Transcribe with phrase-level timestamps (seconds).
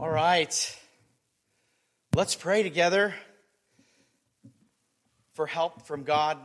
[0.00, 0.78] All right.
[2.14, 3.14] Let's pray together
[5.34, 6.38] for help from God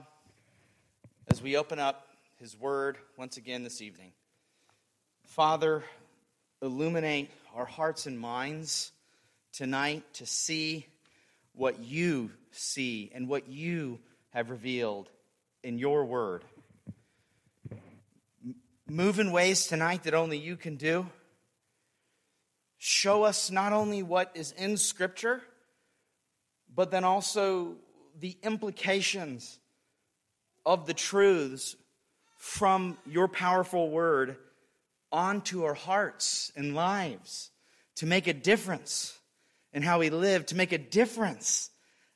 [1.28, 2.08] as we open up
[2.39, 4.12] His Word once again this evening.
[5.26, 5.83] Father,
[6.63, 8.92] illuminate our hearts and minds
[9.51, 10.88] tonight to see
[11.54, 13.99] what you see and what you
[14.31, 15.12] have revealed
[15.63, 16.44] in your Word.
[18.90, 21.05] Move in ways tonight that only you can do
[22.86, 25.41] show us not only what is in Scripture,
[26.76, 27.78] but then also
[28.20, 29.58] the implications
[30.66, 31.77] of the truths
[32.38, 34.36] from your powerful word
[35.14, 37.52] onto our hearts and lives
[37.96, 39.18] to make a difference
[39.72, 41.70] in how we live, to make a difference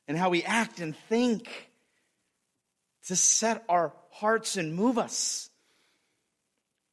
[0.06, 1.48] in how we act and think,
[3.06, 5.48] to set our hearts and move us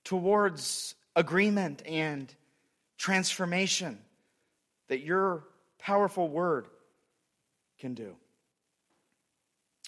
[0.05, 2.34] towards agreement and
[2.98, 3.98] transformation
[4.88, 5.43] that your
[5.79, 6.68] powerful word
[7.79, 8.15] can do.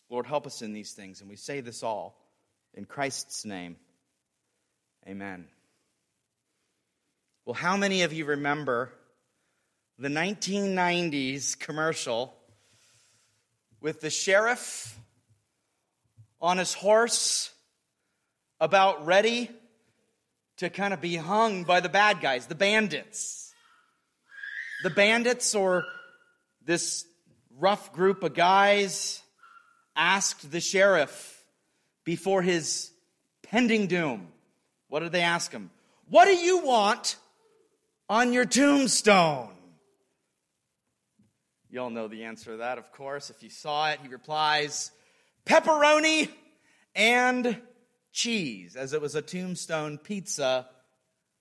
[0.09, 1.22] Lord, help us in these things.
[1.22, 2.17] And we say this all
[2.73, 3.75] in Christ's name.
[5.08, 5.47] Amen.
[7.45, 8.91] Well, how many of you remember
[9.97, 12.33] the 1990s commercial
[13.81, 14.97] with the sheriff
[16.42, 17.52] on his horse
[18.59, 19.49] about ready
[20.58, 23.53] to kind of be hung by the bad guys, the bandits.
[24.83, 25.86] The bandits, or
[26.64, 27.05] this
[27.58, 29.22] rough group of guys,
[29.95, 31.44] asked the sheriff
[32.03, 32.91] before his
[33.44, 34.27] pending doom.
[34.88, 35.72] What did they ask him?
[36.09, 37.17] What do you want
[38.09, 39.49] on your tombstone?
[41.69, 43.30] You all know the answer to that, of course.
[43.30, 44.92] If you saw it, he replies,
[45.45, 46.30] pepperoni
[46.95, 47.59] and
[48.18, 50.68] cheese, as it was a tombstone pizza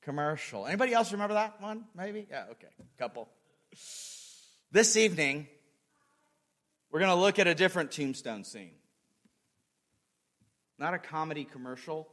[0.03, 0.67] commercial.
[0.67, 1.85] Anybody else remember that one?
[1.97, 2.27] Maybe?
[2.31, 3.29] Yeah, okay, couple.
[4.71, 5.49] This evening,
[6.91, 8.75] we're going to look at a different tombstone scene.
[10.79, 12.09] Not a comedy commercial,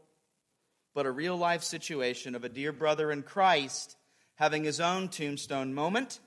[0.95, 3.97] but a real life situation of a dear brother in Christ
[4.35, 6.21] having his own tombstone moment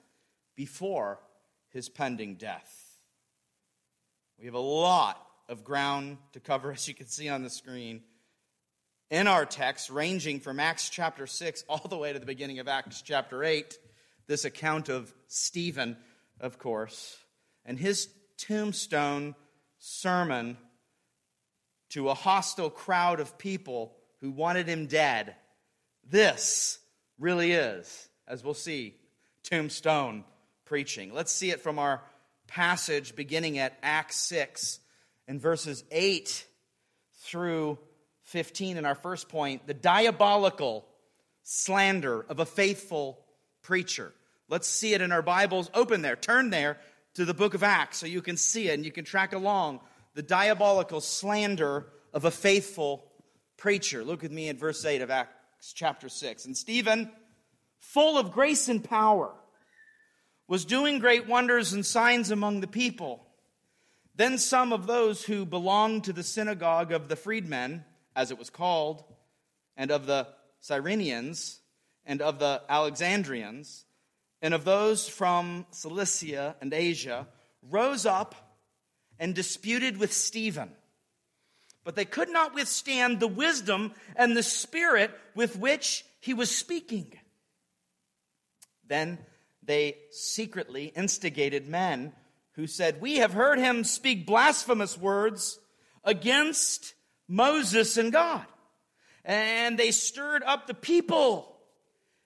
[0.56, 1.20] before
[1.70, 2.98] his pending death.
[4.38, 8.02] We have a lot of ground to cover, as you can see on the screen
[9.10, 12.68] in our text, ranging from Acts chapter 6 all the way to the beginning of
[12.68, 13.78] Acts chapter 8,
[14.26, 15.96] this account of Stephen,
[16.40, 17.16] of course,
[17.64, 19.34] and his tombstone
[19.78, 20.56] sermon
[21.90, 25.36] to a hostile crowd of people who wanted him dead.
[26.08, 26.78] This
[27.18, 28.96] really is, as we'll see,
[29.44, 30.24] tombstone
[30.64, 31.14] preaching.
[31.14, 32.02] Let's see it from our
[32.48, 34.80] passage beginning at Acts 6
[35.28, 36.44] and verses 8
[37.20, 37.78] through
[38.26, 40.86] 15 in our first point the diabolical
[41.42, 43.18] slander of a faithful
[43.62, 44.12] preacher.
[44.48, 45.70] Let's see it in our Bibles.
[45.74, 46.78] Open there, turn there
[47.14, 49.80] to the book of Acts so you can see it and you can track along
[50.14, 53.04] the diabolical slander of a faithful
[53.56, 54.04] preacher.
[54.04, 56.46] Look with me at verse 8 of Acts chapter 6.
[56.46, 57.10] And Stephen,
[57.80, 59.32] full of grace and power,
[60.48, 63.26] was doing great wonders and signs among the people.
[64.14, 67.84] Then some of those who belonged to the synagogue of the freedmen,
[68.16, 69.04] as it was called,
[69.76, 70.26] and of the
[70.62, 71.58] Cyrenians,
[72.06, 73.84] and of the Alexandrians,
[74.40, 77.28] and of those from Cilicia and Asia,
[77.62, 78.34] rose up
[79.18, 80.70] and disputed with Stephen.
[81.84, 87.12] But they could not withstand the wisdom and the spirit with which he was speaking.
[88.88, 89.18] Then
[89.62, 92.12] they secretly instigated men
[92.52, 95.58] who said, We have heard him speak blasphemous words
[96.02, 96.94] against
[97.28, 98.44] Moses and God.
[99.24, 101.56] And they stirred up the people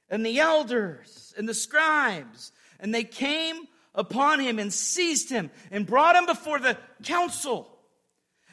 [0.08, 2.52] and the elders and the scribes.
[2.78, 7.78] And they came upon him and seized him and brought him before the council.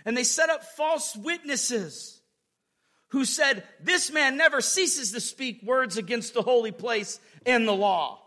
[0.06, 2.22] And they set up false witnesses
[3.10, 7.74] who said, This man never ceases to speak words against the holy place and the
[7.74, 8.22] law.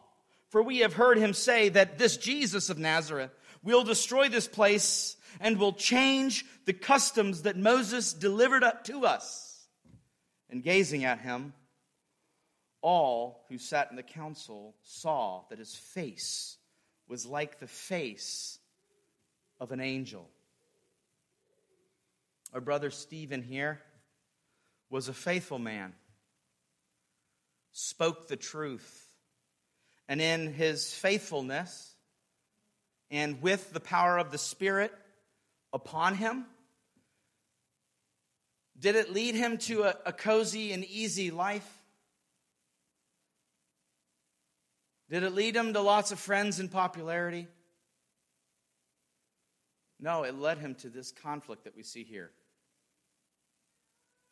[0.50, 3.30] For we have heard him say that this Jesus of Nazareth
[3.62, 9.66] will destroy this place and will change the customs that Moses delivered up to us.
[10.48, 11.52] And gazing at him,
[12.82, 16.56] all who sat in the council saw that his face
[17.08, 18.58] was like the face
[19.60, 20.28] of an angel.
[22.52, 23.80] Our brother Stephen here
[24.88, 25.92] was a faithful man,
[27.70, 29.12] spoke the truth,
[30.08, 31.89] and in his faithfulness
[33.10, 34.92] and with the power of the Spirit,
[35.72, 36.46] upon him?
[38.78, 41.68] Did it lead him to a, a cozy and easy life?
[45.10, 47.48] Did it lead him to lots of friends and popularity?
[49.98, 52.30] No, it led him to this conflict that we see here.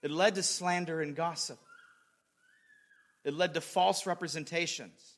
[0.03, 1.59] It led to slander and gossip.
[3.25, 5.18] It led to false representations.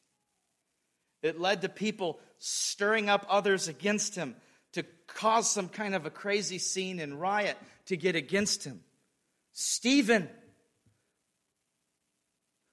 [1.22, 4.36] It led to people stirring up others against him
[4.72, 8.80] to cause some kind of a crazy scene and riot to get against him.
[9.52, 10.28] Stephen.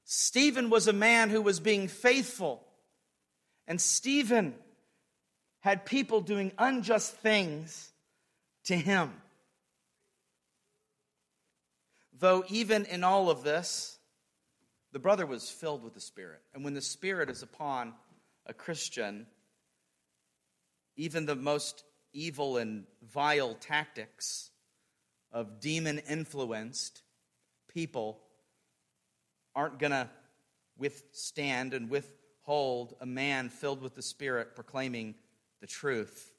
[0.06, 2.64] Stephen was a man who was being faithful.
[3.68, 4.56] And Stephen
[5.60, 7.92] had people doing unjust things
[8.66, 9.14] to him.
[12.20, 13.98] Though, even in all of this,
[14.94, 16.42] the brother was filled with the Spirit.
[16.54, 17.94] And when the Spirit is upon
[18.48, 19.28] a Christian,
[20.96, 21.84] even the most
[22.14, 24.50] evil and vile tactics
[25.32, 27.04] of demon influenced
[27.74, 28.20] people
[29.56, 30.10] aren't going to
[30.78, 35.16] withstand and withhold a man filled with the Spirit proclaiming
[35.62, 36.32] the truth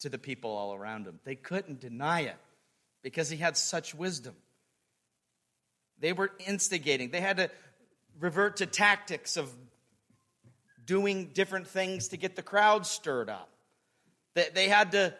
[0.00, 1.18] to the people all around him.
[1.24, 2.36] They couldn't deny it
[3.02, 4.34] because he had such wisdom.
[5.98, 7.50] They were instigating, they had to
[8.18, 9.50] revert to tactics of
[10.86, 13.50] doing different things to get the crowd stirred up.
[14.34, 15.14] That they had to,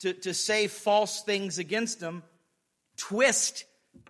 [0.00, 2.22] to, to say false things against him,
[2.96, 3.64] twist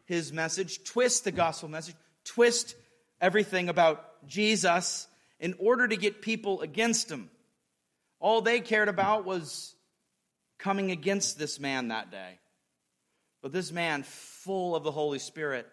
[0.04, 1.94] his message, twist the gospel message,
[2.24, 2.74] twist
[3.20, 5.06] everything about Jesus
[5.40, 7.30] in order to get people against him.
[8.20, 9.74] All they cared about was
[10.58, 12.38] coming against this man that day.
[13.42, 15.66] But this man, full of the Holy Spirit,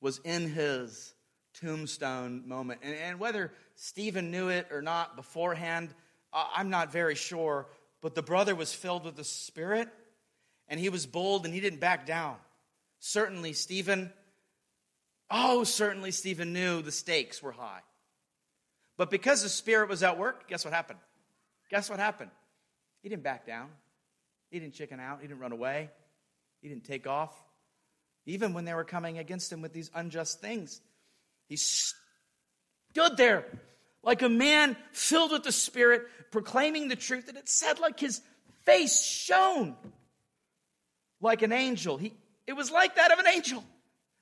[0.00, 1.13] was in his
[1.60, 2.80] tombstone moment.
[2.82, 5.94] And, and whether Stephen knew it or not beforehand,
[6.32, 7.66] I'm not very sure.
[8.00, 9.88] But the brother was filled with the Spirit,
[10.68, 12.36] and he was bold and he didn't back down.
[12.98, 14.12] Certainly, Stephen,
[15.30, 17.80] oh, certainly, Stephen knew the stakes were high.
[18.96, 20.98] But because the Spirit was at work, guess what happened?
[21.70, 22.30] Guess what happened?
[23.02, 23.68] He didn't back down.
[24.50, 25.20] He didn't chicken out.
[25.20, 25.90] He didn't run away.
[26.62, 27.34] He didn't take off.
[28.26, 30.80] Even when they were coming against him with these unjust things,
[31.54, 31.56] he
[32.92, 33.46] stood there
[34.02, 37.28] like a man filled with the Spirit, proclaiming the truth.
[37.28, 38.20] And it said, like his
[38.64, 39.76] face shone
[41.20, 41.96] like an angel.
[41.96, 42.12] He,
[42.46, 43.64] it was like that of an angel.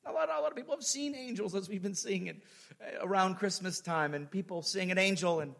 [0.04, 2.36] A lot, a lot of people have seen angels as we've been seeing it
[2.80, 5.54] uh, around Christmas time, and people seeing an angel and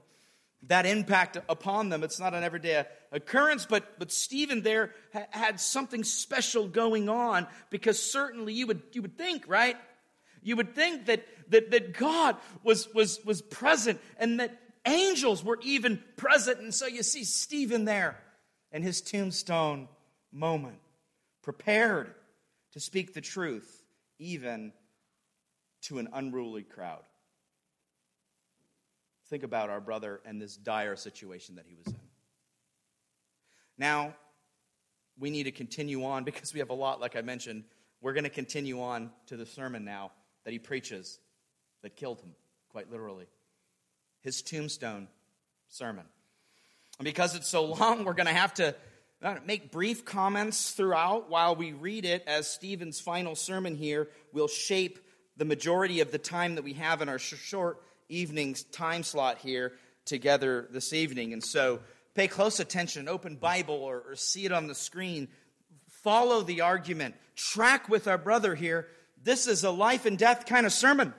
[0.68, 2.04] that impact upon them.
[2.04, 7.46] It's not an everyday occurrence, but, but Stephen there ha- had something special going on
[7.70, 9.76] because certainly you would, you would think, right?
[10.42, 15.58] You would think that, that, that God was, was, was present and that angels were
[15.62, 16.60] even present.
[16.60, 18.18] And so you see Stephen there
[18.72, 19.88] in his tombstone
[20.32, 20.78] moment,
[21.42, 22.12] prepared
[22.72, 23.82] to speak the truth
[24.18, 24.72] even
[25.82, 27.02] to an unruly crowd.
[29.28, 32.00] Think about our brother and this dire situation that he was in.
[33.78, 34.14] Now,
[35.18, 37.64] we need to continue on because we have a lot, like I mentioned.
[38.00, 40.10] We're going to continue on to the sermon now
[40.44, 41.18] that he preaches
[41.82, 42.34] that killed him,
[42.70, 43.26] quite literally.
[44.20, 45.08] His tombstone
[45.68, 46.04] sermon.
[46.98, 48.74] And because it's so long, we're going to have to
[49.22, 54.48] uh, make brief comments throughout while we read it, as Stephen's final sermon here will
[54.48, 54.98] shape
[55.36, 59.72] the majority of the time that we have in our short evening's time slot here
[60.04, 61.32] together this evening.
[61.32, 61.80] And so
[62.14, 65.28] pay close attention, open Bible or, or see it on the screen.
[66.02, 67.14] Follow the argument.
[67.36, 68.88] Track with our brother here.
[69.22, 71.14] This is a life and death kind of sermon.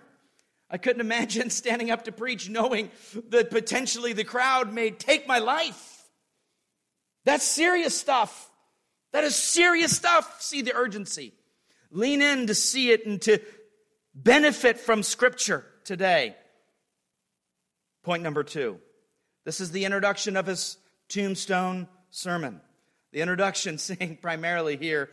[0.70, 2.92] I couldn't imagine standing up to preach knowing
[3.30, 6.08] that potentially the crowd may take my life.
[7.26, 8.50] That's serious stuff.
[9.14, 10.42] That is serious stuff.
[10.42, 11.34] See the urgency.
[11.92, 13.40] Lean in to see it and to
[14.16, 16.36] benefit from Scripture today.
[18.04, 18.80] Point number two.
[19.46, 22.62] This is the introduction of his tombstone sermon.
[23.12, 25.10] The introduction saying primarily here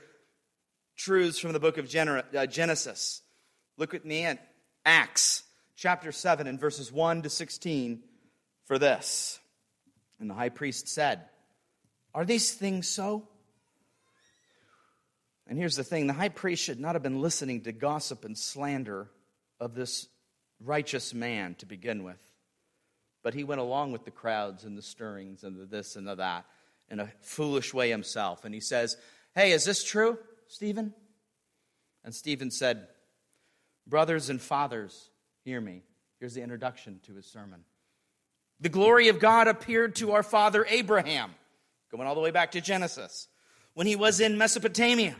[1.01, 3.23] truths from the book of uh, Genesis.
[3.79, 4.47] Look at me at
[4.85, 8.03] Acts chapter 7 and verses 1 to 16
[8.67, 9.41] for this.
[10.19, 11.23] And the high priest said,
[12.15, 13.27] Are these things so?
[15.47, 18.37] And here's the thing the high priest should not have been listening to gossip and
[18.37, 19.11] slander
[19.59, 20.07] of this
[20.63, 22.21] righteous man to begin with.
[23.23, 26.17] But he went along with the crowds and the stirrings and the this and the
[26.17, 26.45] that
[26.91, 28.45] in a foolish way himself.
[28.45, 28.99] And he says,
[29.35, 30.19] Hey, is this true,
[30.51, 30.93] Stephen?
[32.05, 32.89] And Stephen said,
[33.87, 35.11] Brothers and fathers,
[35.45, 35.83] hear me.
[36.19, 37.65] Here's the introduction to his sermon.
[38.61, 41.31] The glory of God appeared to our father Abraham,
[41.93, 43.29] going all the way back to Genesis,
[43.75, 45.15] when he was in Mesopotamia,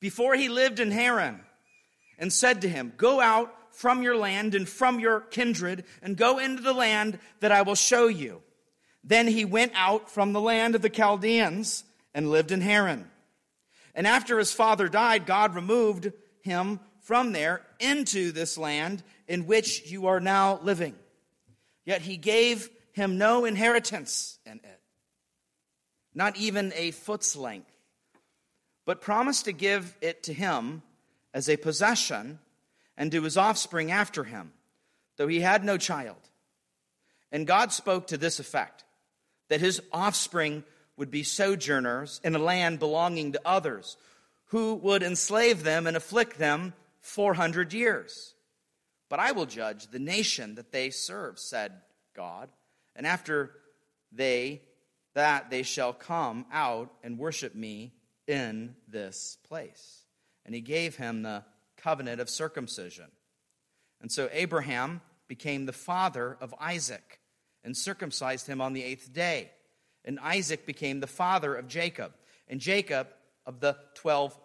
[0.00, 1.40] before he lived in Haran,
[2.18, 6.38] and said to him, Go out from your land and from your kindred and go
[6.38, 8.42] into the land that I will show you.
[9.04, 11.84] Then he went out from the land of the Chaldeans
[12.14, 13.10] and lived in Haran.
[13.94, 19.90] And after his father died, God removed him from there into this land in which
[19.90, 20.94] you are now living.
[21.84, 24.80] Yet he gave him no inheritance in it,
[26.14, 27.72] not even a foot's length,
[28.84, 30.82] but promised to give it to him
[31.34, 32.38] as a possession
[32.96, 34.52] and to his offspring after him,
[35.16, 36.30] though he had no child.
[37.30, 38.84] And God spoke to this effect
[39.48, 40.64] that his offspring
[40.96, 43.96] would be sojourners in a land belonging to others,
[44.46, 48.34] who would enslave them and afflict them 400 years.
[49.08, 51.72] But I will judge the nation that they serve, said
[52.14, 52.48] God.
[52.94, 53.52] And after
[54.10, 54.62] they
[55.14, 57.92] that they shall come out and worship me
[58.26, 60.04] in this place.
[60.44, 61.44] And he gave him the
[61.76, 63.10] covenant of circumcision.
[64.00, 67.20] And so Abraham became the father of Isaac
[67.64, 69.50] and circumcised him on the eighth day.
[70.04, 72.12] And Isaac became the father of Jacob,
[72.48, 73.08] and Jacob
[73.46, 74.36] of the 12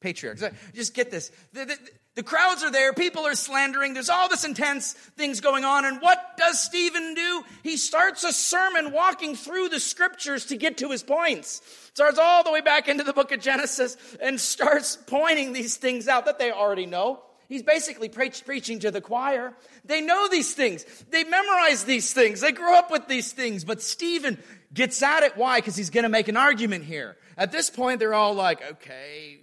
[0.00, 0.42] patriarchs.
[0.74, 1.30] Just get this.
[1.52, 1.78] The, the,
[2.16, 5.84] the, crowds are there, people are slandering, there's all this intense things going on.
[5.84, 7.44] And what does Stephen do?
[7.62, 11.62] He starts a sermon walking through the scriptures to get to his points.
[11.94, 16.06] Starts all the way back into the book of Genesis and starts pointing these things
[16.06, 17.22] out that they already know.
[17.48, 19.54] He's basically pre- preaching to the choir.
[19.84, 20.84] They know these things.
[21.10, 22.40] They memorize these things.
[22.40, 23.64] They grew up with these things.
[23.64, 24.38] But Stephen
[24.72, 25.36] gets at it.
[25.36, 25.58] Why?
[25.58, 27.16] Because he's going to make an argument here.
[27.36, 29.40] At this point, they're all like, okay,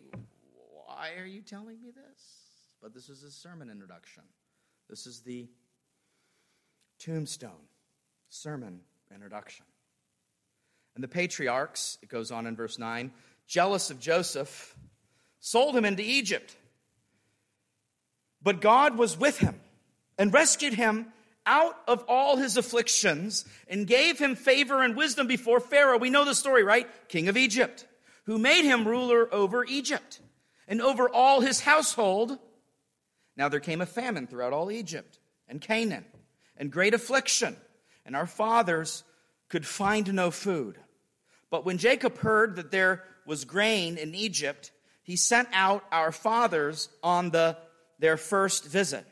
[0.86, 2.24] why are you telling me this?
[2.82, 4.24] But this is his sermon introduction.
[4.90, 5.48] This is the
[7.00, 7.52] tombstone
[8.30, 8.82] sermon
[9.14, 9.66] introduction.
[10.96, 13.12] And the patriarchs, it goes on in verse 9,
[13.48, 14.76] jealous of Joseph,
[15.40, 16.56] sold him into Egypt
[18.44, 19.60] but God was with him
[20.18, 21.08] and rescued him
[21.46, 25.98] out of all his afflictions and gave him favor and wisdom before Pharaoh.
[25.98, 26.88] We know the story, right?
[27.08, 27.88] King of Egypt,
[28.26, 30.20] who made him ruler over Egypt
[30.68, 32.38] and over all his household.
[33.36, 36.06] Now there came a famine throughout all Egypt and Canaan
[36.58, 37.56] and great affliction,
[38.06, 39.04] and our fathers
[39.50, 40.78] could find no food.
[41.50, 44.72] But when Jacob heard that there was grain in Egypt,
[45.04, 47.58] he sent out our fathers on the
[48.02, 49.06] their first visit.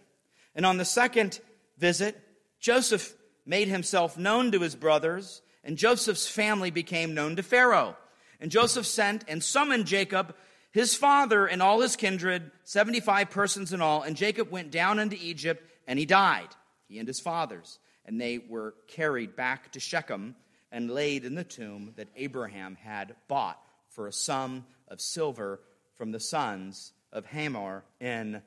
[0.54, 1.40] And on the second
[1.78, 2.20] visit,
[2.60, 3.14] Joseph
[3.46, 7.96] made himself known to his brothers, and Joseph's family became known to Pharaoh.
[8.42, 10.36] And Joseph sent and summoned Jacob,
[10.72, 14.02] his father, and all his kindred, 75 persons in all.
[14.02, 16.50] And Jacob went down into Egypt, and he died,
[16.88, 17.80] he and his fathers.
[18.06, 20.36] And they were carried back to Shechem
[20.72, 25.60] and laid in the tomb that Abraham had bought for a sum of silver
[25.96, 28.42] from the sons of Hamor in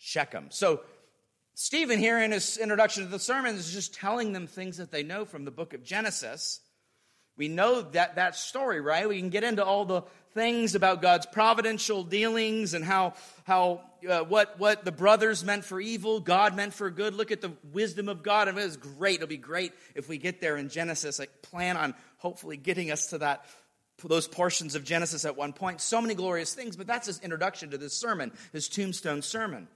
[0.00, 0.46] Shechem.
[0.50, 0.80] So,
[1.54, 5.02] Stephen, here in his introduction to the sermon, is just telling them things that they
[5.02, 6.60] know from the book of Genesis.
[7.36, 9.08] We know that, that story, right?
[9.08, 10.02] We can get into all the
[10.32, 13.12] things about God's providential dealings and how,
[13.44, 17.14] how uh, what, what the brothers meant for evil, God meant for good.
[17.14, 18.48] Look at the wisdom of God.
[18.48, 19.16] And it was great.
[19.16, 21.20] It'll be great if we get there in Genesis.
[21.20, 23.44] I plan on hopefully getting us to that
[24.08, 25.80] those portions of Genesis at one point.
[25.82, 29.68] So many glorious things, but that's his introduction to this sermon, his tombstone sermon.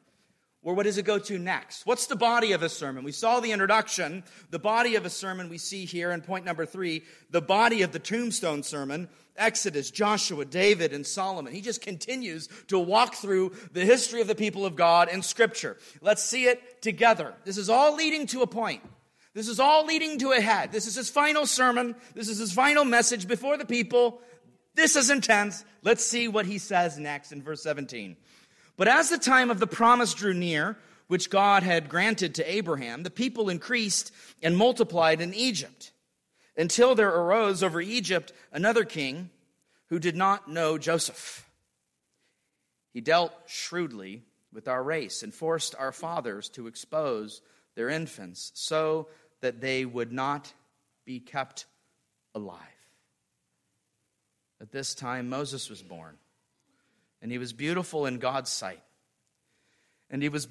[0.65, 1.85] Or what does it go to next?
[1.85, 3.05] What's the body of a sermon?
[3.05, 4.25] We saw the introduction.
[4.49, 7.93] The body of a sermon we see here in point number three, the body of
[7.93, 11.53] the tombstone sermon, Exodus, Joshua, David, and Solomon.
[11.53, 15.77] He just continues to walk through the history of the people of God in Scripture.
[16.01, 17.35] Let's see it together.
[17.45, 18.83] This is all leading to a point.
[19.35, 20.73] This is all leading to a head.
[20.73, 21.95] This is his final sermon.
[22.15, 24.23] This is his final message before the people.
[24.77, 25.65] This is intense.
[25.83, 28.17] Let's see what he says next in verse 17.
[28.77, 30.77] But as the time of the promise drew near,
[31.07, 34.13] which God had granted to Abraham, the people increased
[34.43, 35.93] and multiplied in Egypt,
[36.57, 39.31] until there arose over Egypt another king
[39.91, 41.49] who did not know Joseph.
[42.93, 47.43] He dealt shrewdly with our race and forced our fathers to expose
[47.75, 49.09] their infants so
[49.41, 50.53] that they would not
[51.05, 51.67] be kept
[52.35, 52.61] alive.
[54.61, 56.17] At this time, Moses was born
[57.25, 58.83] and he was beautiful in God's sight.
[60.11, 60.47] And he was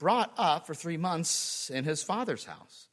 [0.00, 2.88] brought up for three months in his father's house.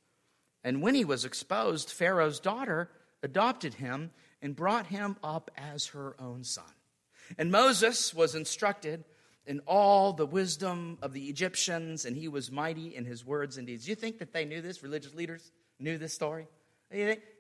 [0.64, 2.92] And when he was exposed, Pharaoh's daughter
[3.24, 6.72] adopted him and brought him up as her own son.
[7.36, 9.04] And Moses was instructed
[9.48, 13.66] in all the wisdom of the Egyptians, and he was mighty in his words and
[13.66, 13.86] deeds.
[13.86, 14.84] Do you think that they knew this?
[14.84, 16.48] Religious leaders knew this story?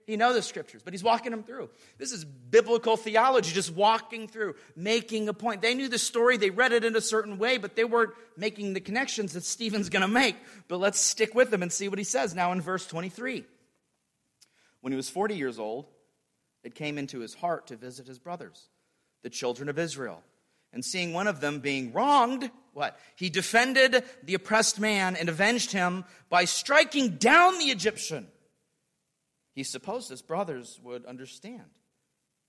[0.05, 1.69] He knows the scriptures, but he's walking them through.
[1.97, 5.61] This is biblical theology, just walking through, making a point.
[5.61, 8.73] They knew the story, they read it in a certain way, but they weren't making
[8.73, 10.35] the connections that Stephen's going to make.
[10.67, 13.45] But let's stick with him and see what he says now in verse 23.
[14.81, 15.87] When he was 40 years old,
[16.63, 18.69] it came into his heart to visit his brothers,
[19.21, 20.21] the children of Israel.
[20.73, 22.99] And seeing one of them being wronged, what?
[23.15, 28.27] He defended the oppressed man and avenged him by striking down the Egyptian
[29.53, 31.63] he supposed his brothers would understand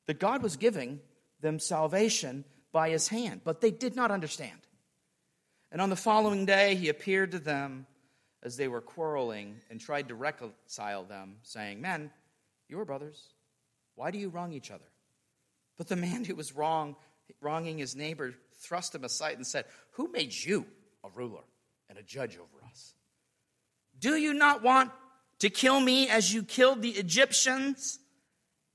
[0.06, 1.00] that God was giving
[1.40, 4.58] them salvation by his hand, but they did not understand.
[5.70, 7.86] And on the following day, he appeared to them
[8.42, 12.10] as they were quarreling and tried to reconcile them, saying, Men,
[12.68, 13.34] you are brothers.
[13.94, 14.84] Why do you wrong each other?
[15.76, 16.96] But the man who was wrong,
[17.40, 20.66] wronging his neighbor thrust him aside and said, Who made you
[21.02, 21.44] a ruler
[21.88, 22.94] and a judge over us?
[23.98, 24.90] Do you not want
[25.44, 27.98] to kill me as you killed the Egyptians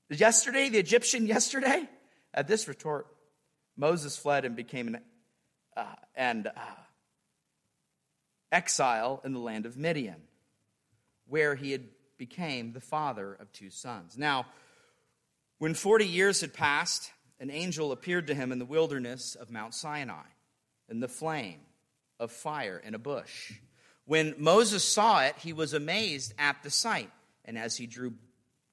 [0.08, 1.88] yesterday, the Egyptian yesterday?
[2.32, 3.08] At this retort,
[3.76, 5.00] Moses fled and became an
[5.76, 5.82] uh,
[6.16, 6.60] uh,
[8.52, 10.22] exile in the land of Midian,
[11.26, 14.16] where he had became the father of two sons.
[14.16, 14.46] Now,
[15.58, 17.10] when 40 years had passed,
[17.40, 20.28] an angel appeared to him in the wilderness of Mount Sinai,
[20.88, 21.62] in the flame
[22.20, 23.54] of fire in a bush.
[24.10, 27.12] When Moses saw it, he was amazed at the sight.
[27.44, 28.14] And as he drew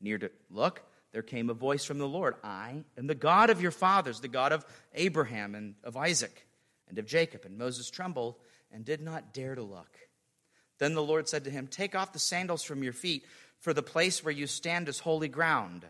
[0.02, 3.62] near to look, there came a voice from the Lord I am the God of
[3.62, 4.66] your fathers, the God of
[4.96, 6.48] Abraham and of Isaac
[6.90, 7.46] and of Jacob.
[7.46, 8.34] And Moses trembled
[8.72, 10.00] and did not dare to look.
[10.80, 13.24] Then the Lord said to him, Take off the sandals from your feet,
[13.60, 15.86] for the place where you stand is holy ground.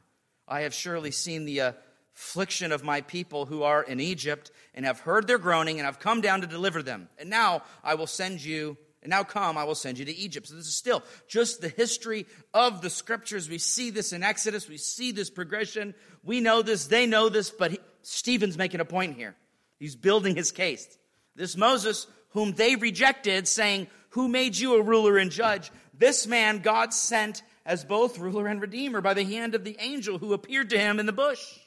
[0.46, 1.72] I have surely seen the
[2.14, 6.02] affliction of my people who are in Egypt, and have heard their groaning, and have
[6.02, 7.08] come down to deliver them.
[7.18, 8.76] And now I will send you
[9.08, 10.48] and now come, I will send you to Egypt.
[10.48, 13.50] So this is still just the history of the scriptures.
[13.50, 14.68] We see this in Exodus.
[14.68, 15.96] We see this progression.
[16.26, 16.88] We know this.
[16.88, 17.50] They know this.
[17.50, 19.34] But he, Stephen's making a point here.
[19.80, 20.98] He's building his case.
[21.38, 25.72] This Moses, whom they rejected, saying, Who made you a ruler and judge?
[25.98, 30.18] This man God sent as both ruler and redeemer by the hand of the angel
[30.18, 31.60] who appeared to him in the bush.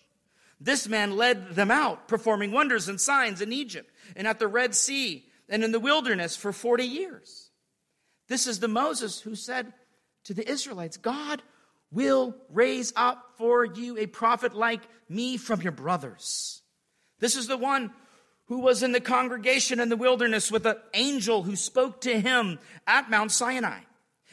[0.61, 4.75] This man led them out, performing wonders and signs in Egypt and at the Red
[4.75, 7.51] Sea and in the wilderness for 40 years.
[8.29, 9.73] This is the Moses who said
[10.25, 11.43] to the Israelites, God
[11.91, 16.63] will raise up for you a prophet like me from your brothers.
[17.19, 17.91] This is the one
[18.47, 22.59] who was in the congregation in the wilderness with an angel who spoke to him
[22.87, 23.81] at Mount Sinai.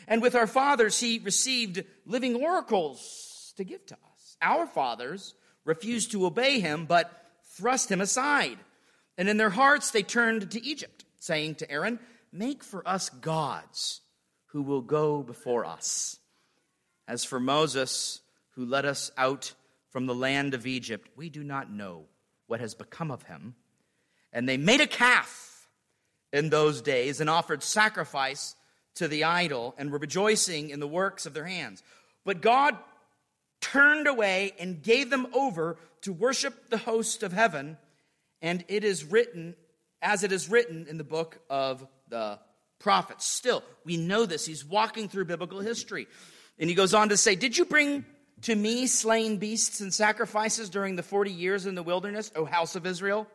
[0.07, 4.37] And with our fathers, he received living oracles to give to us.
[4.41, 5.33] Our fathers
[5.65, 7.11] refused to obey him, but
[7.55, 8.57] thrust him aside.
[9.17, 11.99] And in their hearts, they turned to Egypt saying to Aaron,
[12.31, 14.01] Make for us gods
[14.47, 16.17] who will go before us.
[17.07, 19.53] As for Moses, who led us out
[19.91, 22.05] from the land of Egypt, we do not know
[22.47, 23.55] what has become of him.
[24.33, 25.69] And they made a calf
[26.33, 28.55] in those days and offered sacrifice
[28.95, 31.81] to the idol and were rejoicing in the works of their hands.
[32.25, 32.77] But God
[33.61, 37.77] turned away and gave them over to worship the host of heaven.
[38.41, 39.55] And it is written
[40.01, 42.39] as it is written in the book of the
[42.79, 43.25] prophets.
[43.25, 44.45] Still, we know this.
[44.45, 46.07] He's walking through biblical history.
[46.59, 48.05] And he goes on to say, Did you bring
[48.41, 52.75] to me slain beasts and sacrifices during the 40 years in the wilderness, O house
[52.75, 53.27] of Israel?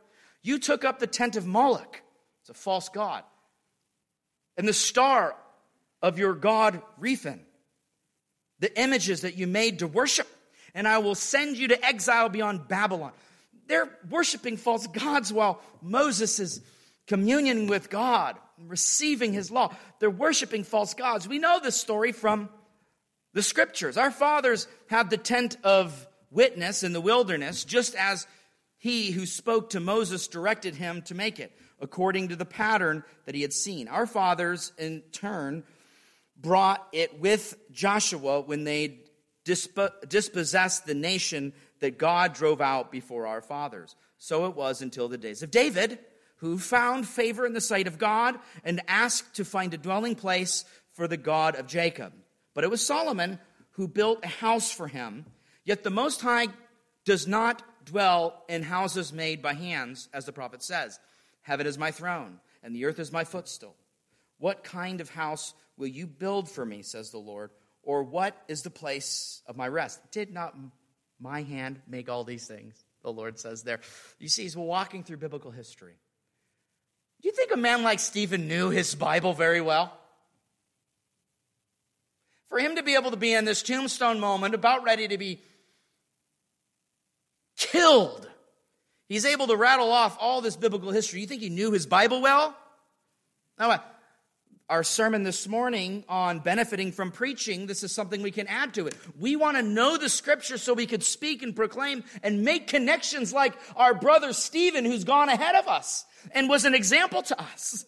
[0.43, 2.03] You took up the tent of Moloch,
[2.41, 3.23] it's a false god,
[4.57, 5.37] and the star
[6.03, 7.39] of your god Rephan,
[8.59, 10.27] the images that you made to worship,
[10.75, 13.13] and I will send you to exile beyond Babylon.
[13.69, 16.61] They're worshiping false gods while Moses is
[17.07, 19.75] communing with God receiving his law.
[19.99, 21.29] They're worshiping false gods.
[21.29, 22.49] We know this story from
[23.35, 23.97] the scriptures.
[23.97, 28.27] Our fathers had the tent of witness in the wilderness, just as
[28.79, 33.35] he who spoke to Moses directed him to make it, according to the pattern that
[33.35, 33.89] he had seen.
[33.89, 35.65] Our fathers, in turn,
[36.37, 39.01] brought it with Joshua when they
[39.45, 43.97] dispossessed the nation that God drove out before our fathers.
[44.17, 45.99] So it was until the days of David,
[46.37, 50.65] who found favor in the sight of God and asked to find a dwelling place
[50.93, 52.13] for the God of Jacob.
[52.55, 53.41] But it was Solomon
[53.73, 55.27] who built a house for him.
[55.65, 56.49] Yet the Most High
[57.05, 61.01] does not dwell in houses made by hands, as the prophet says
[61.41, 63.75] Heaven is my throne, and the earth is my footstool.
[64.39, 67.51] What kind of house will you build for me, says the Lord?
[67.83, 70.01] Or what is the place of my rest?
[70.13, 70.55] Did not
[71.23, 73.81] my hand make all these things, the Lord says there.
[74.19, 75.95] You see, he's walking through biblical history.
[77.23, 79.97] Do you think a man like Stephen knew his Bible very well?
[82.49, 85.41] For him to be able to be in this tombstone moment, about ready to be
[87.57, 88.29] killed,
[89.09, 91.21] he's able to rattle off all this biblical history.
[91.21, 92.57] You think he knew his Bible well?
[93.59, 93.81] Now,
[94.73, 98.87] our sermon this morning on benefiting from preaching, this is something we can add to
[98.87, 98.97] it.
[99.21, 103.35] We want to know the scripture so we could speak and proclaim and make connections
[103.35, 107.85] like our brother Stephen, who's gone ahead of us and was an example to us.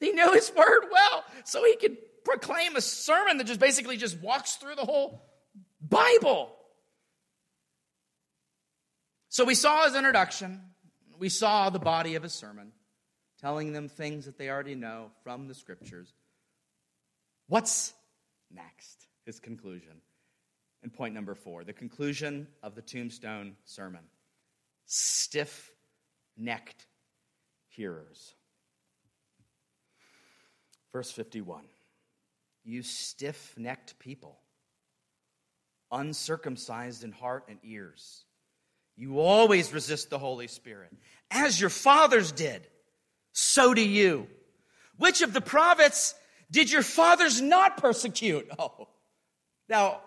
[0.00, 4.20] He knew his word well, so he could proclaim a sermon that just basically just
[4.20, 5.22] walks through the whole
[5.80, 6.52] Bible.
[9.28, 10.62] So we saw his introduction,
[11.16, 12.72] we saw the body of his sermon,
[13.40, 16.12] telling them things that they already know from the scriptures.
[17.48, 17.92] What's
[18.52, 19.06] next?
[19.24, 20.00] His conclusion.
[20.82, 24.02] And point number four the conclusion of the tombstone sermon
[24.86, 25.72] stiff
[26.36, 26.86] necked
[27.68, 28.34] hearers.
[30.92, 31.64] Verse 51
[32.64, 34.38] You stiff necked people,
[35.90, 38.24] uncircumcised in heart and ears,
[38.96, 40.92] you always resist the Holy Spirit.
[41.30, 42.66] As your fathers did,
[43.32, 44.28] so do you.
[44.96, 46.14] Which of the prophets
[46.54, 48.48] did your fathers not persecute?
[48.58, 48.88] Oh,
[49.68, 50.00] now,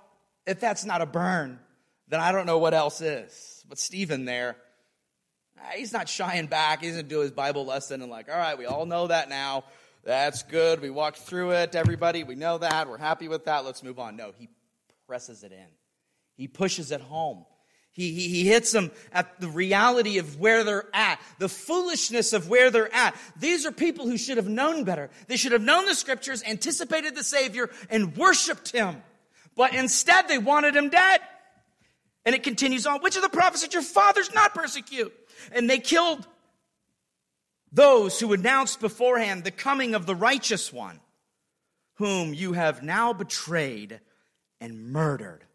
[0.45, 1.60] if that's not a burn,
[2.07, 3.65] then I don't know what else is.
[3.67, 4.55] But Stephen there,
[5.60, 6.81] ah, he's not shying back.
[6.81, 9.65] He doesn't do his Bible lesson and like, all right, we all know that now.
[10.03, 10.81] That's good.
[10.81, 11.75] We walked through it.
[11.75, 12.88] Everybody, we know that.
[12.88, 13.65] We're happy with that.
[13.65, 14.15] Let's move on.
[14.15, 14.47] No, he
[15.05, 15.67] presses it in.
[16.36, 17.45] He pushes it home.
[17.97, 22.47] He, he, he hits them at the reality of where they're at, the foolishness of
[22.47, 23.15] where they're at.
[23.39, 25.10] These are people who should have known better.
[25.27, 29.01] They should have known the scriptures, anticipated the Savior, and worshiped him.
[29.55, 31.21] But instead, they wanted him dead.
[32.23, 33.01] And it continues on.
[33.01, 35.12] Which of the prophets did your fathers not persecute?
[35.51, 36.27] And they killed
[37.71, 40.99] those who announced beforehand the coming of the righteous one,
[41.95, 44.01] whom you have now betrayed
[44.62, 45.46] and murdered.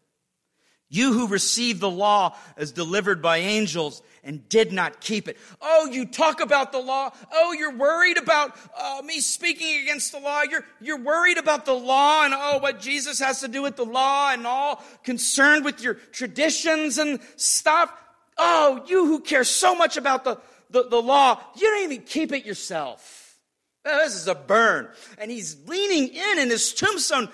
[0.93, 5.37] You who received the law as delivered by angels and did not keep it.
[5.59, 7.11] Oh, you talk about the law.
[7.31, 10.43] Oh, you're worried about uh, me speaking against the law.
[10.43, 13.83] You're, you're worried about the law and oh, what Jesus has to do with the
[13.83, 17.91] law and all concerned with your traditions and stuff.
[18.37, 20.37] Oh, you who care so much about the,
[20.69, 23.39] the, the law, you don't even keep it yourself.
[23.83, 24.89] This is a burn.
[25.17, 27.29] And he's leaning in in his tombstone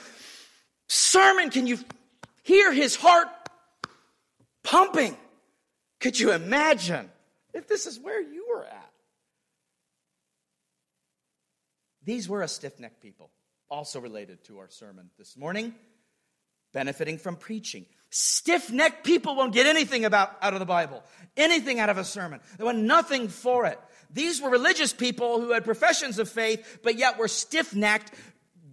[0.87, 1.49] sermon.
[1.49, 1.77] Can you
[2.43, 3.27] hear his heart
[4.63, 5.17] pumping.
[5.99, 7.09] Could you imagine
[7.53, 8.91] if this is where you were at?
[12.03, 13.29] These were a stiff necked people,
[13.69, 15.75] also related to our sermon this morning,
[16.73, 17.85] benefiting from preaching.
[18.09, 21.03] Stiff necked people won't get anything about, out of the Bible,
[21.37, 22.39] anything out of a sermon.
[22.57, 23.79] They want nothing for it.
[24.11, 28.11] These were religious people who had professions of faith, but yet were stiff necked,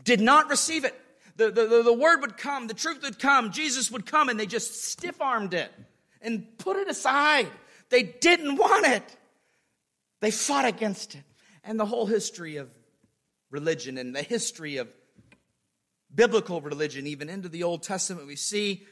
[0.02, 0.98] did not receive it
[1.36, 4.46] the, the, the word would come, the truth would come, Jesus would come, and they
[4.46, 5.70] just stiff armed it
[6.22, 7.48] and put it aside.
[7.90, 9.16] They didn't want it.
[10.20, 11.22] They fought against it.
[11.62, 12.70] And the whole history of
[13.50, 14.88] religion and the history of
[16.14, 18.86] biblical religion, even into the Old Testament, we see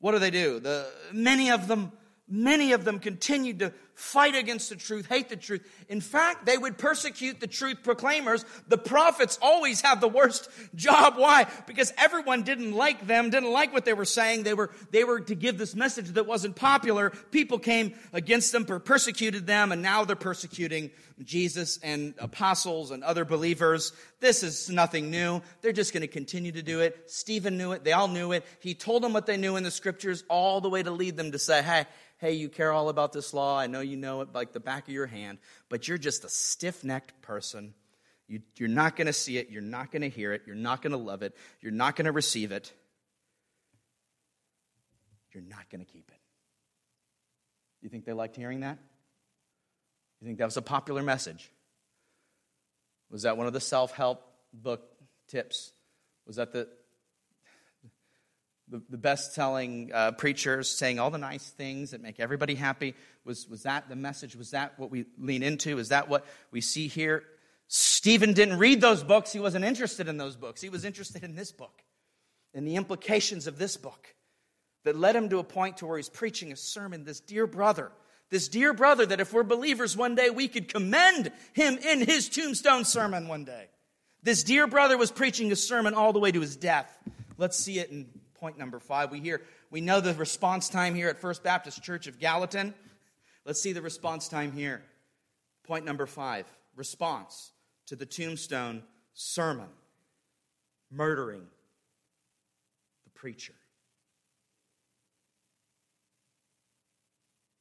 [0.00, 0.60] what do they do?
[0.60, 1.92] The, many of them
[2.30, 5.62] Many of them continued to fight against the truth, hate the truth.
[5.88, 8.44] In fact, they would persecute the truth proclaimers.
[8.68, 11.14] The prophets always have the worst job.
[11.16, 11.46] Why?
[11.66, 14.44] Because everyone didn't like them, didn't like what they were saying.
[14.44, 17.10] They were, they were to give this message that wasn't popular.
[17.30, 23.24] People came against them, persecuted them, and now they're persecuting Jesus and apostles and other
[23.24, 23.92] believers.
[24.20, 25.40] This is nothing new.
[25.62, 27.10] They're just going to continue to do it.
[27.10, 27.84] Stephen knew it.
[27.84, 28.44] They all knew it.
[28.60, 31.32] He told them what they knew in the scriptures all the way to lead them
[31.32, 31.86] to say, hey,
[32.18, 33.58] hey, you care all about this law.
[33.58, 35.38] I know you know it like the back of your hand,
[35.70, 37.72] but you're just a stiff necked person.
[38.28, 39.48] You, are not going to see it.
[39.50, 40.42] You're not going to hear it.
[40.46, 41.34] You're not going to love it.
[41.60, 42.72] You're not going to receive it.
[45.32, 46.20] You're not going to keep it.
[47.80, 48.78] You think they liked hearing that?
[50.20, 51.50] You think that was a popular message?
[53.10, 54.82] Was that one of the self help book
[55.28, 55.72] tips?
[56.26, 56.68] Was that the,
[58.68, 62.94] the, the best selling uh, preachers saying all the nice things that make everybody happy.
[63.24, 64.36] Was, was that the message?
[64.36, 65.78] Was that what we lean into?
[65.78, 67.24] Is that what we see here?
[67.66, 69.32] Stephen didn't read those books.
[69.32, 70.60] He wasn't interested in those books.
[70.60, 71.82] He was interested in this book
[72.54, 74.14] and the implications of this book
[74.84, 77.04] that led him to a point to where he's preaching a sermon.
[77.04, 77.92] This dear brother,
[78.30, 82.28] this dear brother, that if we're believers one day, we could commend him in his
[82.28, 83.66] tombstone sermon one day.
[84.22, 86.96] This dear brother was preaching a sermon all the way to his death.
[87.38, 89.10] Let's see it in point number five.
[89.10, 92.74] We hear, we know the response time here at First Baptist Church of Gallatin.
[93.44, 94.82] Let's see the response time here.
[95.64, 97.52] Point number five response
[97.86, 98.82] to the tombstone
[99.14, 99.68] sermon
[100.90, 101.46] murdering
[103.04, 103.54] the preacher.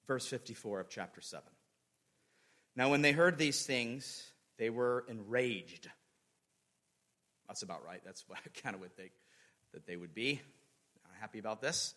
[0.09, 1.43] Verse 54 of chapter 7.
[2.75, 4.23] Now, when they heard these things,
[4.57, 5.87] they were enraged.
[7.47, 8.01] That's about right.
[8.03, 9.11] That's what I kind of would think
[9.71, 10.41] that they would be.
[11.19, 11.93] Happy about this.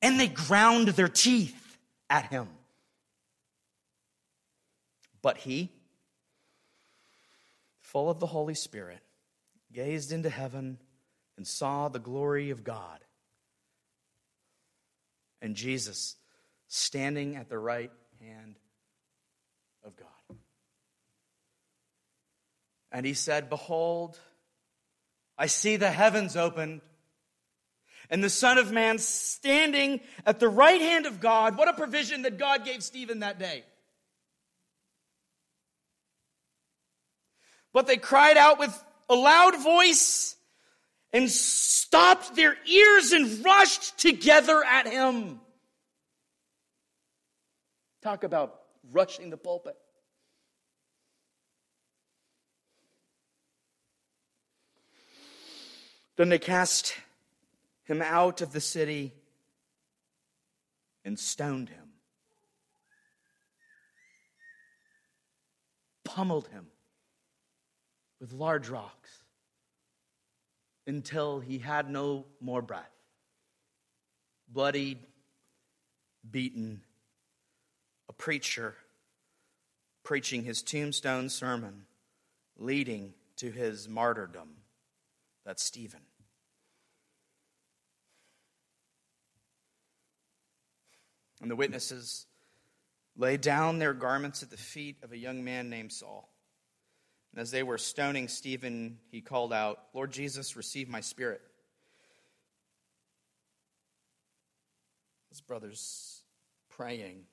[0.00, 1.76] And they ground their teeth
[2.08, 2.46] at him.
[5.22, 5.72] But he,
[7.80, 9.00] full of the Holy Spirit,
[9.72, 10.78] gazed into heaven
[11.36, 13.00] and saw the glory of God
[15.42, 16.14] and Jesus
[16.72, 18.54] standing at the right hand
[19.84, 20.36] of God.
[22.92, 24.18] And he said, Behold,
[25.36, 26.80] I see the heavens opened
[28.08, 31.58] and the Son of Man standing at the right hand of God.
[31.58, 33.64] What a provision that God gave Stephen that day.
[37.72, 40.36] But they cried out with a loud voice
[41.12, 45.40] and stopped their ears and rushed together at him.
[48.02, 48.60] Talk about
[48.92, 49.76] rushing the pulpit.
[56.16, 56.94] Then they cast
[57.84, 59.12] him out of the city
[61.04, 61.88] and stoned him,
[66.04, 66.66] pummeled him
[68.20, 69.24] with large rocks
[70.86, 72.92] until he had no more breath.
[74.48, 74.98] Bloodied,
[76.30, 76.82] beaten,
[78.10, 78.74] a preacher
[80.02, 81.84] preaching his tombstone sermon,
[82.58, 84.48] leading to his martyrdom.
[85.46, 86.00] That's Stephen.
[91.40, 92.26] And the witnesses
[93.16, 96.28] laid down their garments at the feet of a young man named Saul.
[97.32, 101.42] And as they were stoning Stephen, he called out, Lord Jesus, receive my spirit.
[105.28, 106.24] His brother's
[106.70, 107.26] praying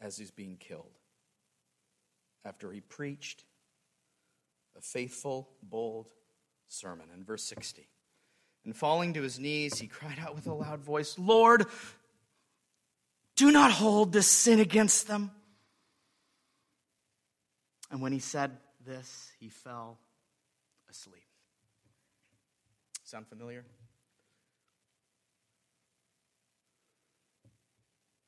[0.00, 0.98] as he's being killed
[2.44, 3.44] after he preached
[4.76, 6.06] a faithful, bold
[6.68, 7.06] sermon.
[7.14, 7.88] In verse 60,
[8.64, 11.66] and falling to his knees, he cried out with a loud voice, Lord,
[13.36, 15.30] do not hold this sin against them.
[17.90, 19.98] And when he said this, he fell
[20.90, 21.22] asleep.
[23.04, 23.64] Sound familiar?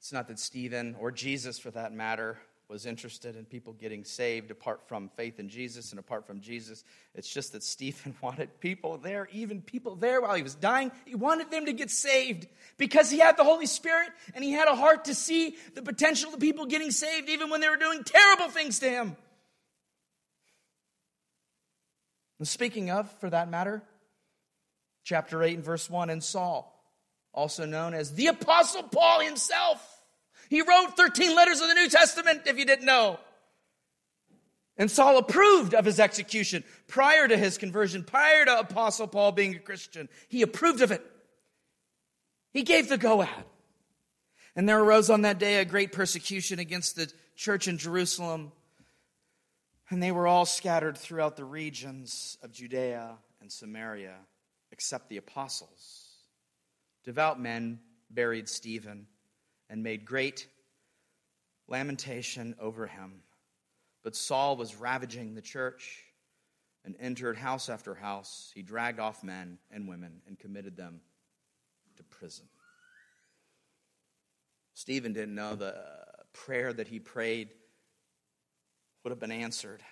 [0.06, 2.38] It's not that Stephen, or Jesus for that matter,
[2.68, 6.84] was interested in people getting saved apart from faith in Jesus and apart from Jesus.
[7.16, 10.92] It's just that Stephen wanted people there, even people there while he was dying.
[11.06, 14.68] He wanted them to get saved because he had the Holy Spirit and he had
[14.68, 18.04] a heart to see the potential of people getting saved even when they were doing
[18.04, 19.16] terrible things to him.
[22.38, 23.82] And speaking of, for that matter,
[25.02, 26.72] chapter 8 and verse 1, and Saul,
[27.34, 29.94] also known as the Apostle Paul himself.
[30.48, 33.18] He wrote 13 letters of the New Testament, if you didn't know.
[34.78, 39.54] And Saul approved of his execution prior to his conversion, prior to Apostle Paul being
[39.54, 40.08] a Christian.
[40.28, 41.04] He approved of it.
[42.52, 43.44] He gave the go ahead.
[44.54, 48.52] And there arose on that day a great persecution against the church in Jerusalem
[49.90, 54.16] and they were all scattered throughout the regions of Judea and Samaria,
[54.72, 56.08] except the apostles.
[57.04, 57.78] Devout men
[58.10, 59.06] buried Stephen
[59.68, 60.46] and made great
[61.68, 63.22] lamentation over him.
[64.02, 66.04] But Saul was ravaging the church
[66.84, 68.52] and entered house after house.
[68.54, 71.00] He dragged off men and women and committed them
[71.96, 72.46] to prison.
[74.74, 75.82] Stephen didn't know the uh,
[76.32, 77.48] prayer that he prayed
[79.02, 79.82] would have been answered.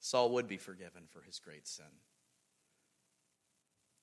[0.00, 1.86] Saul would be forgiven for his great sin.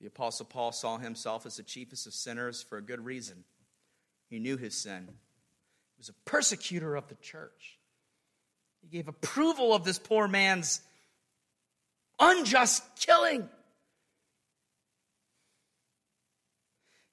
[0.01, 3.43] The Apostle Paul saw himself as the chiefest of sinners for a good reason.
[4.29, 5.05] He knew his sin.
[5.07, 7.77] He was a persecutor of the church.
[8.81, 10.81] He gave approval of this poor man's
[12.19, 13.47] unjust killing.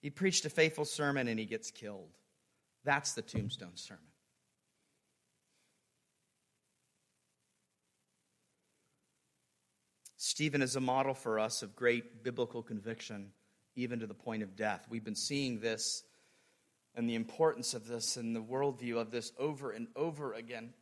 [0.01, 2.09] He preached a faithful sermon and he gets killed.
[2.85, 4.08] That's the tombstone sermon.
[10.29, 13.31] Stephen is a model for us of great biblical conviction,
[13.77, 14.87] even to the point of death.
[14.91, 16.03] We've been seeing this
[16.95, 20.75] and the importance of this and the worldview of this over and over again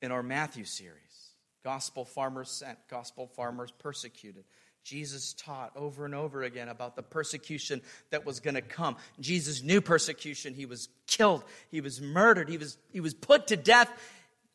[0.00, 1.32] in our Matthew series.
[1.64, 4.44] Gospel farmers sent, gospel farmers persecuted.
[4.84, 8.96] Jesus taught over and over again about the persecution that was going to come.
[9.18, 10.54] Jesus knew persecution.
[10.54, 13.90] He was killed, he was murdered, he was, he was put to death.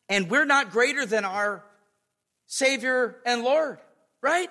[0.08, 1.62] And we're not greater than our
[2.46, 3.78] Savior and Lord,
[4.22, 4.50] right?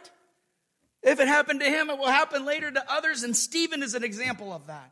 [1.01, 4.03] If it happened to him, it will happen later to others, and Stephen is an
[4.03, 4.91] example of that.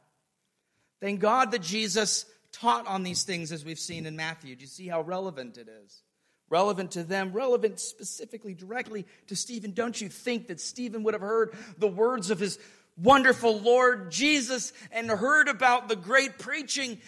[1.01, 4.55] Thank God that Jesus taught on these things as we've seen in Matthew.
[4.55, 6.01] Do you see how relevant it is?
[6.49, 9.71] Relevant to them, relevant specifically, directly to Stephen.
[9.71, 12.59] Don't you think that Stephen would have heard the words of his
[12.95, 16.99] wonderful Lord Jesus and heard about the great preaching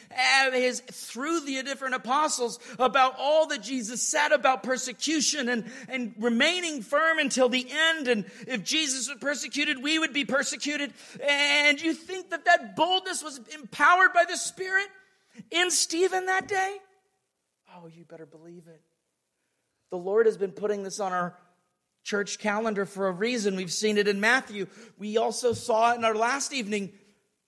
[0.52, 6.82] his, through the different apostles about all that Jesus said about persecution and, and remaining
[6.82, 8.08] firm until the end.
[8.08, 10.94] And if Jesus was persecuted, we would be persecuted.
[11.22, 14.88] And you think that that boldness was empowered by the Spirit
[15.52, 16.78] in Stephen that day?
[17.76, 18.82] Oh, you better believe it.
[19.92, 21.38] The Lord has been putting this on our
[22.06, 23.56] church calendar for a reason.
[23.56, 24.68] We've seen it in Matthew.
[25.00, 26.94] We also saw it in our last evening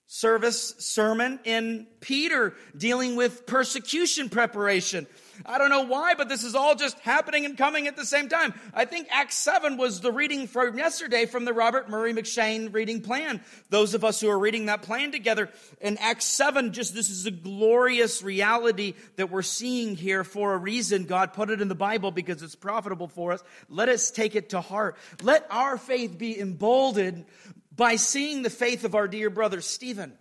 [0.08, 5.06] service sermon in Peter dealing with persecution preparation.
[5.46, 8.28] I don't know why, but this is all just happening and coming at the same
[8.28, 8.54] time.
[8.74, 13.00] I think Acts 7 was the reading from yesterday from the Robert Murray M'Cheyne reading
[13.00, 13.40] plan.
[13.70, 15.48] Those of us who are reading that plan together
[15.80, 20.58] in Acts 7, just this is a glorious reality that we're seeing here for a
[20.58, 21.04] reason.
[21.04, 23.42] God put it in the Bible because it's profitable for us.
[23.68, 24.96] Let us take it to heart.
[25.22, 27.24] Let our faith be emboldened
[27.74, 30.12] by seeing the faith of our dear brother Stephen.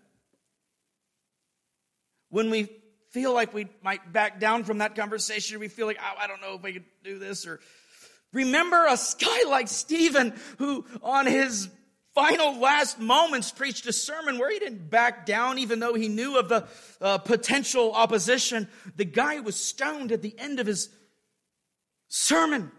[2.30, 2.70] When we
[3.18, 5.60] feel like we might back down from that conversation.
[5.60, 7.48] We feel like, oh, I don't know if we could do this.
[7.48, 7.60] Or
[8.32, 11.68] remember a guy like Stephen who, on his
[12.14, 16.38] final last moments, preached a sermon where he didn't back down, even though he knew
[16.38, 16.68] of the
[17.02, 18.68] uh, potential opposition.
[18.96, 20.90] The guy was stoned at the end of his
[22.10, 22.72] sermon.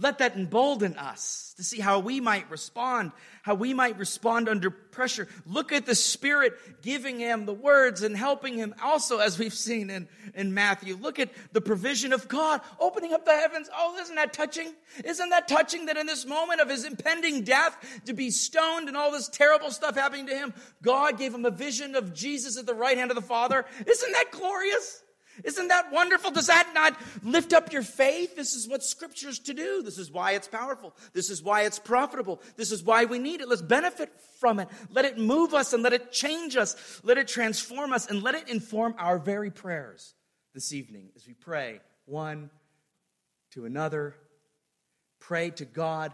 [0.00, 3.10] Let that embolden us to see how we might respond,
[3.42, 5.26] how we might respond under pressure.
[5.44, 9.90] Look at the Spirit giving him the words and helping him also, as we've seen
[9.90, 10.94] in, in Matthew.
[10.94, 13.68] Look at the provision of God opening up the heavens.
[13.76, 14.72] Oh, isn't that touching?
[15.04, 18.96] Isn't that touching that in this moment of his impending death, to be stoned and
[18.96, 22.66] all this terrible stuff happening to him, God gave him a vision of Jesus at
[22.66, 23.64] the right hand of the Father?
[23.84, 25.02] Isn't that glorious?
[25.44, 26.30] Isn't that wonderful?
[26.30, 28.36] Does that not lift up your faith?
[28.36, 29.82] This is what scripture's to do.
[29.82, 30.94] This is why it's powerful.
[31.12, 32.40] This is why it's profitable.
[32.56, 33.48] This is why we need it.
[33.48, 34.68] Let's benefit from it.
[34.90, 37.00] Let it move us and let it change us.
[37.02, 40.14] Let it transform us and let it inform our very prayers
[40.54, 42.50] this evening as we pray one
[43.52, 44.14] to another.
[45.20, 46.12] Pray to God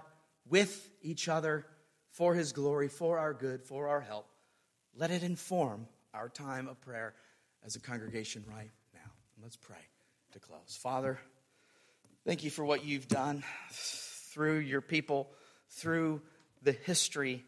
[0.49, 1.67] with each other
[2.11, 4.27] for his glory, for our good, for our help.
[4.97, 7.15] Let it inform our time of prayer
[7.65, 8.71] as a congregation right
[9.45, 9.77] Let's pray
[10.33, 10.79] to close.
[10.81, 11.21] Father,
[12.25, 15.29] thank you for what you've done through your people,
[15.69, 16.23] through
[16.63, 17.45] the history,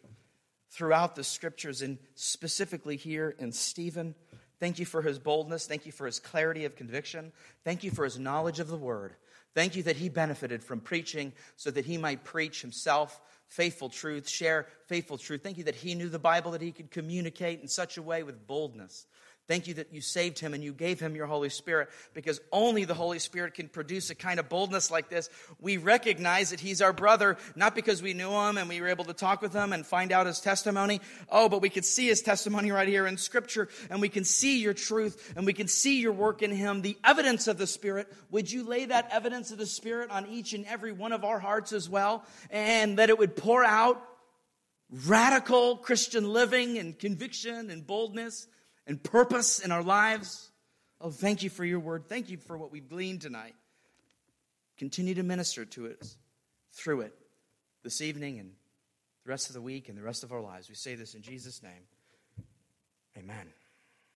[0.69, 4.15] throughout the scriptures, and specifically here in Stephen.
[4.61, 5.67] Thank you for his boldness.
[5.67, 7.33] Thank you for his clarity of conviction.
[7.65, 9.15] Thank you for his knowledge of the word.
[9.55, 14.29] Thank you that he benefited from preaching so that he might preach himself faithful truth,
[14.29, 15.43] share faithful truth.
[15.43, 18.23] Thank you that he knew the Bible, that he could communicate in such a way
[18.23, 19.07] with boldness
[19.49, 22.85] Thank you that you saved him and you gave him your Holy Spirit because only
[22.85, 25.31] the Holy Spirit can produce a kind of boldness like this.
[25.61, 29.05] We recognize that he's our brother, not because we knew him and we were able
[29.05, 31.01] to talk with him and find out his testimony.
[31.29, 34.61] Oh, but we could see his testimony right here in Scripture and we can see
[34.61, 38.13] your truth and we can see your work in him, the evidence of the Spirit.
[38.33, 41.39] Would you lay that evidence of the Spirit on each and every one of our
[41.39, 44.03] hearts as well and that it would pour out
[45.07, 48.49] radical Christian living and conviction and boldness?
[48.87, 50.51] And purpose in our lives.
[51.01, 52.05] Oh, thank you for your word.
[52.09, 53.55] Thank you for what we've gleaned tonight.
[54.79, 56.17] Continue to minister to us
[56.73, 57.15] through it
[57.83, 58.51] this evening and
[59.25, 60.69] the rest of the week and the rest of our lives.
[60.69, 61.87] We say this in Jesus' name.
[63.17, 63.47] Amen.